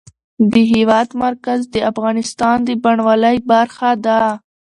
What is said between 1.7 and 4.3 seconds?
د افغانستان د بڼوالۍ برخه ده.